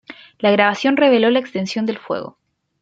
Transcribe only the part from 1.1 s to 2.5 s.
la extensión del fuego.